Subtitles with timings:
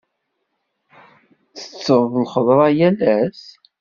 [1.55, 3.43] Ttetteḍ lxeḍra yal ass?